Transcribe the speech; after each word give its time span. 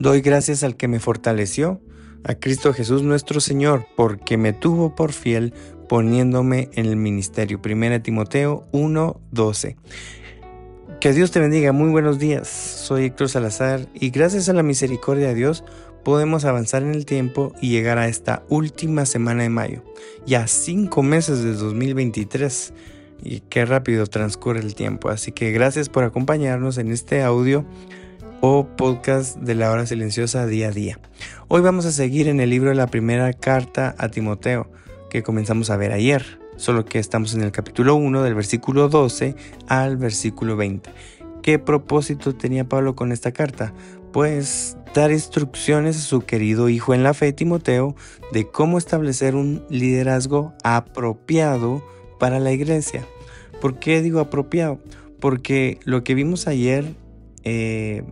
Doy 0.00 0.20
gracias 0.20 0.62
al 0.62 0.76
que 0.76 0.86
me 0.86 1.00
fortaleció, 1.00 1.80
a 2.22 2.36
Cristo 2.36 2.72
Jesús 2.72 3.02
nuestro 3.02 3.40
Señor, 3.40 3.86
porque 3.96 4.36
me 4.36 4.52
tuvo 4.52 4.94
por 4.94 5.12
fiel 5.12 5.52
poniéndome 5.88 6.70
en 6.74 6.86
el 6.86 6.94
ministerio. 6.94 7.60
1 7.60 8.00
Timoteo 8.00 8.68
1:12. 8.70 9.76
Que 11.00 11.12
Dios 11.12 11.32
te 11.32 11.40
bendiga, 11.40 11.72
muy 11.72 11.90
buenos 11.90 12.20
días. 12.20 12.46
Soy 12.46 13.06
Héctor 13.06 13.28
Salazar 13.28 13.88
y 13.92 14.10
gracias 14.10 14.48
a 14.48 14.52
la 14.52 14.62
misericordia 14.62 15.28
de 15.28 15.34
Dios 15.34 15.64
podemos 16.04 16.44
avanzar 16.44 16.84
en 16.84 16.94
el 16.94 17.04
tiempo 17.04 17.52
y 17.60 17.70
llegar 17.70 17.98
a 17.98 18.06
esta 18.06 18.44
última 18.48 19.04
semana 19.04 19.42
de 19.42 19.48
mayo, 19.48 19.82
ya 20.26 20.46
cinco 20.46 21.02
meses 21.02 21.42
de 21.42 21.54
2023 21.54 22.72
y 23.24 23.40
qué 23.40 23.64
rápido 23.64 24.06
transcurre 24.06 24.60
el 24.60 24.76
tiempo. 24.76 25.08
Así 25.08 25.32
que 25.32 25.50
gracias 25.50 25.88
por 25.88 26.04
acompañarnos 26.04 26.78
en 26.78 26.92
este 26.92 27.22
audio 27.22 27.64
o 28.40 28.66
podcast 28.76 29.36
de 29.38 29.54
la 29.54 29.70
hora 29.70 29.86
silenciosa 29.86 30.46
día 30.46 30.68
a 30.68 30.72
día. 30.72 30.98
Hoy 31.48 31.60
vamos 31.60 31.86
a 31.86 31.92
seguir 31.92 32.28
en 32.28 32.40
el 32.40 32.50
libro 32.50 32.70
de 32.70 32.76
la 32.76 32.86
primera 32.86 33.32
carta 33.32 33.94
a 33.98 34.08
Timoteo 34.08 34.70
que 35.10 35.22
comenzamos 35.22 35.70
a 35.70 35.76
ver 35.76 35.92
ayer, 35.92 36.38
solo 36.56 36.84
que 36.84 36.98
estamos 36.98 37.34
en 37.34 37.42
el 37.42 37.52
capítulo 37.52 37.96
1 37.96 38.22
del 38.22 38.34
versículo 38.34 38.88
12 38.88 39.34
al 39.66 39.96
versículo 39.96 40.56
20. 40.56 40.90
¿Qué 41.42 41.58
propósito 41.58 42.34
tenía 42.34 42.68
Pablo 42.68 42.94
con 42.94 43.10
esta 43.10 43.32
carta? 43.32 43.72
Pues 44.12 44.76
dar 44.94 45.10
instrucciones 45.10 45.96
a 45.96 46.00
su 46.00 46.20
querido 46.20 46.68
hijo 46.68 46.94
en 46.94 47.02
la 47.02 47.14
fe 47.14 47.32
Timoteo 47.32 47.96
de 48.32 48.48
cómo 48.48 48.78
establecer 48.78 49.34
un 49.34 49.64
liderazgo 49.68 50.54
apropiado 50.62 51.84
para 52.18 52.38
la 52.38 52.52
iglesia. 52.52 53.06
¿Por 53.60 53.78
qué 53.78 54.02
digo 54.02 54.20
apropiado? 54.20 54.78
Porque 55.20 55.80
lo 55.84 56.04
que 56.04 56.14
vimos 56.14 56.46
ayer 56.46 56.84
eh, 57.44 58.04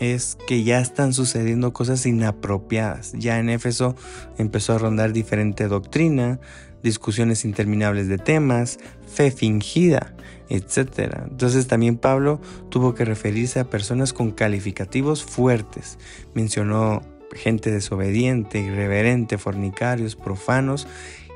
es 0.00 0.36
que 0.46 0.64
ya 0.64 0.80
están 0.80 1.12
sucediendo 1.12 1.72
cosas 1.72 2.04
inapropiadas. 2.06 3.12
Ya 3.12 3.38
en 3.38 3.50
Éfeso 3.50 3.94
empezó 4.38 4.72
a 4.72 4.78
rondar 4.78 5.12
diferente 5.12 5.68
doctrina, 5.68 6.40
discusiones 6.82 7.44
interminables 7.44 8.08
de 8.08 8.18
temas, 8.18 8.78
fe 9.06 9.30
fingida, 9.30 10.14
etc. 10.48 11.26
Entonces 11.30 11.66
también 11.66 11.98
Pablo 11.98 12.40
tuvo 12.70 12.94
que 12.94 13.04
referirse 13.04 13.60
a 13.60 13.68
personas 13.68 14.12
con 14.14 14.30
calificativos 14.30 15.22
fuertes. 15.22 15.98
Mencionó 16.34 17.02
gente 17.32 17.70
desobediente, 17.70 18.58
irreverente, 18.58 19.36
fornicarios, 19.36 20.16
profanos. 20.16 20.88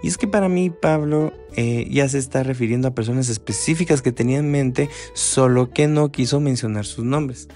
Y 0.02 0.08
es 0.08 0.18
que 0.18 0.26
para 0.26 0.48
mí 0.48 0.70
Pablo 0.70 1.32
eh, 1.56 1.86
ya 1.90 2.08
se 2.08 2.18
está 2.18 2.42
refiriendo 2.42 2.88
a 2.88 2.94
personas 2.94 3.28
específicas 3.28 4.02
que 4.02 4.12
tenía 4.12 4.38
en 4.38 4.50
mente, 4.50 4.88
solo 5.14 5.70
que 5.70 5.86
no 5.86 6.10
quiso 6.12 6.40
mencionar 6.40 6.84
sus 6.84 7.04
nombres. 7.04 7.48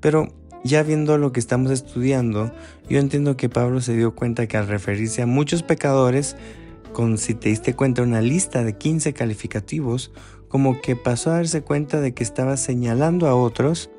Pero 0.00 0.32
ya 0.64 0.82
viendo 0.82 1.18
lo 1.18 1.32
que 1.32 1.40
estamos 1.40 1.70
estudiando, 1.70 2.52
yo 2.88 2.98
entiendo 2.98 3.36
que 3.36 3.48
Pablo 3.48 3.80
se 3.80 3.96
dio 3.96 4.14
cuenta 4.14 4.46
que 4.46 4.56
al 4.56 4.68
referirse 4.68 5.22
a 5.22 5.26
muchos 5.26 5.62
pecadores, 5.62 6.36
con 6.92 7.18
si 7.18 7.34
te 7.34 7.50
diste 7.50 7.74
cuenta 7.74 8.02
una 8.02 8.20
lista 8.20 8.64
de 8.64 8.76
15 8.76 9.12
calificativos, 9.12 10.12
como 10.48 10.80
que 10.80 10.96
pasó 10.96 11.30
a 11.30 11.34
darse 11.34 11.62
cuenta 11.62 12.00
de 12.00 12.14
que 12.14 12.22
estaba 12.22 12.56
señalando 12.56 13.26
a 13.26 13.34
otros 13.34 13.90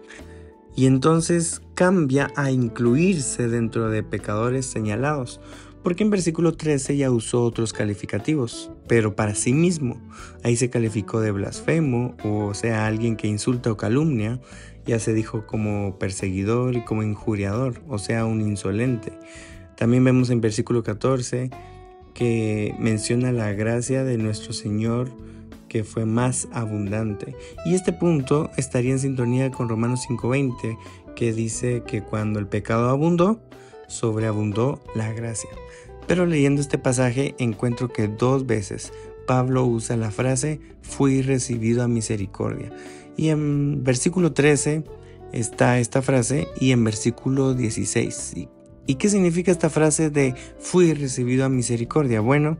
y 0.75 0.85
entonces 0.85 1.61
cambia 1.73 2.31
a 2.35 2.51
incluirse 2.51 3.47
dentro 3.47 3.89
de 3.89 4.03
pecadores 4.03 4.65
señalados. 4.65 5.41
Porque 5.83 6.03
en 6.03 6.09
versículo 6.09 6.53
13 6.53 6.97
ya 6.97 7.09
usó 7.09 7.43
otros 7.43 7.73
calificativos, 7.73 8.71
pero 8.87 9.15
para 9.15 9.33
sí 9.35 9.53
mismo. 9.53 10.01
Ahí 10.43 10.55
se 10.55 10.69
calificó 10.69 11.19
de 11.19 11.31
blasfemo, 11.31 12.15
o 12.23 12.53
sea, 12.53 12.85
alguien 12.85 13.15
que 13.15 13.27
insulta 13.27 13.71
o 13.71 13.77
calumnia, 13.77 14.39
ya 14.87 14.99
se 14.99 15.13
dijo 15.13 15.45
como 15.45 15.99
perseguidor 15.99 16.75
y 16.75 16.81
como 16.83 17.03
injuriador, 17.03 17.81
o 17.87 17.97
sea, 17.97 18.25
un 18.25 18.41
insolente. 18.41 19.11
También 19.75 20.03
vemos 20.03 20.29
en 20.29 20.41
versículo 20.41 20.83
14 20.83 21.51
que 22.13 22.73
menciona 22.79 23.31
la 23.31 23.51
gracia 23.51 24.03
de 24.03 24.17
nuestro 24.17 24.53
Señor 24.53 25.11
que 25.67 25.83
fue 25.83 26.05
más 26.05 26.47
abundante. 26.51 27.35
Y 27.65 27.75
este 27.75 27.93
punto 27.93 28.49
estaría 28.57 28.91
en 28.91 28.99
sintonía 28.99 29.51
con 29.51 29.69
Romanos 29.69 30.01
5:20, 30.07 30.77
que 31.15 31.33
dice 31.33 31.83
que 31.85 32.01
cuando 32.01 32.39
el 32.39 32.47
pecado 32.47 32.89
abundó, 32.89 33.39
sobreabundó 33.87 34.81
la 34.95 35.11
gracia. 35.11 35.49
Pero 36.07 36.25
leyendo 36.25 36.61
este 36.61 36.77
pasaje 36.77 37.35
encuentro 37.37 37.89
que 37.89 38.07
dos 38.07 38.45
veces 38.47 38.93
Pablo 39.27 39.65
usa 39.65 39.97
la 39.97 40.09
frase 40.09 40.61
fui 40.81 41.21
recibido 41.21 41.83
a 41.83 41.87
misericordia. 41.87 42.71
Y 43.17 43.29
en 43.29 43.83
versículo 43.83 44.31
13 44.31 44.83
está 45.33 45.79
esta 45.79 46.01
frase 46.01 46.47
y 46.59 46.71
en 46.71 46.83
versículo 46.83 47.53
16. 47.53 48.47
¿Y 48.85 48.95
qué 48.95 49.09
significa 49.09 49.51
esta 49.51 49.69
frase 49.69 50.09
de 50.09 50.33
fui 50.59 50.93
recibido 50.93 51.43
a 51.43 51.49
misericordia? 51.49 52.21
Bueno, 52.21 52.57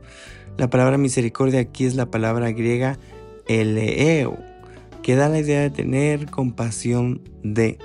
la 0.58 0.68
palabra 0.68 0.98
misericordia 0.98 1.60
aquí 1.60 1.86
es 1.86 1.94
la 1.94 2.10
palabra 2.10 2.50
griega 2.52 2.98
eleo, 3.46 4.36
que 5.02 5.16
da 5.16 5.28
la 5.28 5.38
idea 5.38 5.60
de 5.60 5.70
tener 5.70 6.30
compasión 6.30 7.22
de, 7.42 7.78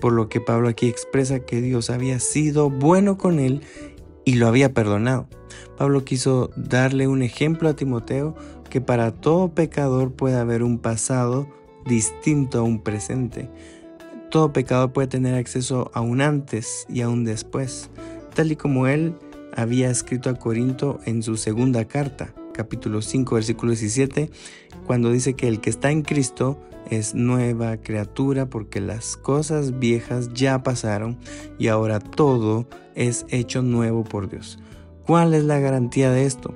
por 0.00 0.12
lo 0.12 0.28
que 0.28 0.40
Pablo 0.40 0.68
aquí 0.68 0.88
expresa 0.88 1.40
que 1.40 1.60
Dios 1.60 1.90
había 1.90 2.20
sido 2.20 2.70
bueno 2.70 3.18
con 3.18 3.38
él 3.38 3.60
y 4.24 4.34
lo 4.34 4.46
había 4.46 4.72
perdonado. 4.72 5.28
Pablo 5.76 6.04
quiso 6.04 6.50
darle 6.56 7.06
un 7.06 7.22
ejemplo 7.22 7.68
a 7.68 7.76
Timoteo 7.76 8.34
que 8.70 8.80
para 8.80 9.10
todo 9.10 9.54
pecador 9.54 10.12
puede 10.12 10.36
haber 10.36 10.62
un 10.62 10.78
pasado 10.78 11.48
distinto 11.86 12.58
a 12.58 12.62
un 12.62 12.80
presente. 12.80 13.48
Todo 14.30 14.52
pecador 14.52 14.92
puede 14.92 15.08
tener 15.08 15.34
acceso 15.34 15.90
a 15.94 16.00
un 16.00 16.20
antes 16.20 16.86
y 16.88 17.00
a 17.00 17.08
un 17.08 17.24
después, 17.24 17.90
tal 18.34 18.52
y 18.52 18.56
como 18.56 18.86
él 18.86 19.14
había 19.56 19.90
escrito 19.90 20.30
a 20.30 20.34
Corinto 20.34 21.00
en 21.04 21.22
su 21.22 21.36
segunda 21.36 21.84
carta, 21.86 22.32
capítulo 22.52 23.02
5, 23.02 23.34
versículo 23.34 23.72
17, 23.72 24.30
cuando 24.86 25.10
dice 25.10 25.34
que 25.34 25.48
el 25.48 25.60
que 25.60 25.70
está 25.70 25.90
en 25.90 26.02
Cristo 26.02 26.58
es 26.90 27.14
nueva 27.14 27.76
criatura 27.78 28.46
porque 28.46 28.80
las 28.80 29.16
cosas 29.16 29.78
viejas 29.78 30.32
ya 30.34 30.62
pasaron 30.62 31.18
y 31.58 31.68
ahora 31.68 32.00
todo 32.00 32.66
es 32.94 33.26
hecho 33.28 33.62
nuevo 33.62 34.04
por 34.04 34.28
Dios. 34.28 34.58
¿Cuál 35.06 35.34
es 35.34 35.44
la 35.44 35.58
garantía 35.58 36.10
de 36.10 36.24
esto? 36.24 36.54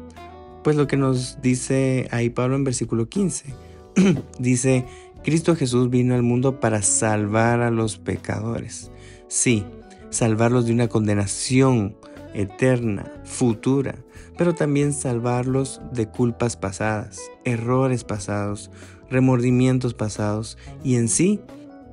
Pues 0.62 0.76
lo 0.76 0.86
que 0.86 0.96
nos 0.96 1.40
dice 1.42 2.08
ahí 2.10 2.30
Pablo 2.30 2.56
en 2.56 2.64
versículo 2.64 3.08
15. 3.08 3.54
dice, 4.38 4.84
Cristo 5.24 5.56
Jesús 5.56 5.88
vino 5.88 6.14
al 6.14 6.22
mundo 6.22 6.60
para 6.60 6.82
salvar 6.82 7.62
a 7.62 7.70
los 7.70 7.96
pecadores. 7.96 8.90
Sí, 9.26 9.64
salvarlos 10.10 10.66
de 10.66 10.72
una 10.72 10.88
condenación 10.88 11.96
eterna, 12.34 13.10
futura, 13.24 13.94
pero 14.36 14.54
también 14.54 14.92
salvarlos 14.92 15.80
de 15.92 16.08
culpas 16.08 16.58
pasadas, 16.58 17.20
errores 17.44 18.04
pasados, 18.04 18.70
remordimientos 19.08 19.94
pasados 19.94 20.58
y 20.82 20.96
en 20.96 21.08
sí 21.08 21.40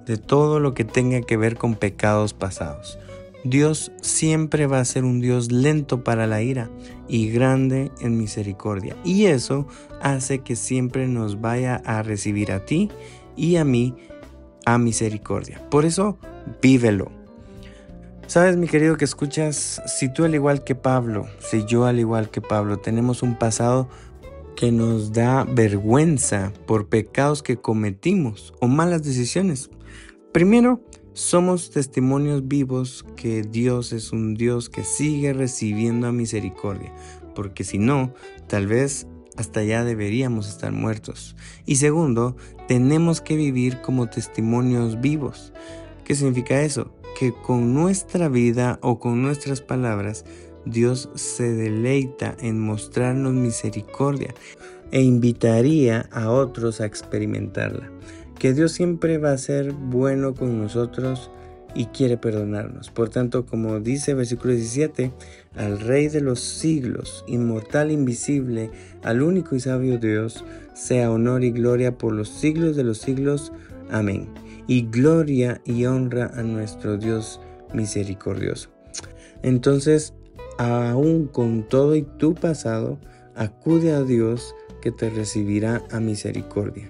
de 0.06 0.18
todo 0.18 0.60
lo 0.60 0.74
que 0.74 0.84
tenga 0.84 1.22
que 1.22 1.38
ver 1.38 1.56
con 1.56 1.76
pecados 1.76 2.34
pasados. 2.34 3.00
Dios 3.44 3.92
siempre 4.02 4.68
va 4.68 4.80
a 4.80 4.86
ser 4.86 5.04
un 5.04 5.20
Dios 5.20 5.52
lento 5.52 6.04
para 6.04 6.28
la 6.28 6.44
ira 6.44 6.70
y 7.08 7.30
grande 7.30 7.92
en 8.00 8.18
misericordia. 8.18 8.96
Y 9.04 9.26
eso 9.26 9.68
hace 10.02 10.40
que 10.40 10.56
siempre 10.56 11.08
nos 11.08 11.42
vaya 11.42 11.82
a 11.86 12.04
recibir 12.04 12.52
a 12.52 12.66
ti 12.66 12.90
y 13.36 13.56
a 13.56 13.66
mí 13.66 13.96
a 14.66 14.78
misericordia. 14.78 15.62
Por 15.70 15.86
eso, 15.86 16.18
vívelo. 16.62 17.12
Sabes, 18.28 18.56
mi 18.56 18.68
querido 18.68 18.96
que 18.96 19.06
escuchas, 19.06 19.82
si 19.88 20.12
tú 20.12 20.24
al 20.24 20.34
igual 20.34 20.64
que 20.64 20.76
Pablo, 20.76 21.28
si 21.40 21.66
yo 21.66 21.86
al 21.86 22.00
igual 22.00 22.30
que 22.30 22.40
Pablo, 22.40 22.78
tenemos 22.78 23.24
un 23.24 23.38
pasado 23.38 23.90
que 24.56 24.72
nos 24.72 25.12
da 25.12 25.44
vergüenza 25.44 26.54
por 26.66 26.88
pecados 26.88 27.44
que 27.44 27.58
cometimos 27.58 28.54
o 28.62 28.68
malas 28.68 29.04
decisiones. 29.04 29.70
Primero, 30.32 30.82
somos 31.14 31.72
testimonios 31.72 32.48
vivos 32.48 33.06
que 33.18 33.42
Dios 33.42 33.92
es 33.92 34.14
un 34.14 34.34
Dios 34.36 34.70
que 34.70 34.84
sigue 34.84 35.34
recibiendo 35.34 36.08
a 36.08 36.14
misericordia, 36.14 36.94
porque 37.36 37.66
si 37.66 37.80
no, 37.80 38.14
tal 38.48 38.68
vez 38.68 39.08
hasta 39.38 39.62
allá 39.62 39.84
deberíamos 39.84 40.50
estar 40.50 40.72
muertos. 40.72 41.36
Y 41.66 41.78
segundo, 41.78 42.36
tenemos 42.68 43.22
que 43.22 43.36
vivir 43.36 43.82
como 43.82 44.10
testimonios 44.10 45.02
vivos. 45.02 45.54
¿Qué 46.04 46.16
significa 46.16 46.62
eso? 46.62 46.94
Que 47.18 47.34
con 47.34 47.74
nuestra 47.74 48.30
vida 48.30 48.80
o 48.82 49.00
con 49.00 49.22
nuestras 49.22 49.62
palabras, 49.62 50.26
Dios 50.66 51.10
se 51.16 51.54
deleita 51.54 52.36
en 52.40 52.60
mostrarnos 52.60 53.34
misericordia 53.34 54.34
e 54.92 55.02
invitaría 55.02 56.10
a 56.12 56.30
otros 56.30 56.82
a 56.82 56.86
experimentarla. 56.86 57.90
Que 58.38 58.54
Dios 58.54 58.72
siempre 58.72 59.18
va 59.18 59.32
a 59.32 59.38
ser 59.38 59.72
bueno 59.72 60.34
con 60.34 60.60
nosotros 60.60 61.32
y 61.74 61.86
quiere 61.86 62.18
perdonarnos. 62.18 62.90
Por 62.90 63.10
tanto, 63.10 63.46
como 63.46 63.80
dice 63.80 64.14
versículo 64.14 64.54
17, 64.54 65.12
al 65.56 65.80
Rey 65.80 66.08
de 66.08 66.22
los 66.22 66.40
siglos, 66.40 67.24
inmortal, 67.28 67.92
invisible, 67.92 68.70
al 69.04 69.22
único 69.22 69.56
y 69.56 69.60
sabio 69.60 69.98
Dios, 69.98 70.44
sea 70.74 71.12
honor 71.12 71.44
y 71.44 71.52
gloria 71.52 71.98
por 71.98 72.14
los 72.14 72.30
siglos 72.30 72.76
de 72.76 72.84
los 72.84 73.00
siglos. 73.00 73.52
Amén. 73.90 74.30
Y 74.68 74.88
gloria 74.90 75.62
y 75.66 75.86
honra 75.86 76.32
a 76.34 76.44
nuestro 76.44 76.98
Dios 76.98 77.40
misericordioso. 77.74 78.70
Entonces, 79.44 80.14
aún 80.58 81.28
con 81.28 81.68
todo 81.68 81.96
y 81.96 82.04
tu 82.04 82.36
pasado, 82.36 83.00
acude 83.36 83.94
a 83.94 84.04
Dios 84.04 84.56
que 84.82 84.92
te 84.92 85.10
recibirá 85.10 85.84
a 85.92 86.00
misericordia. 86.00 86.90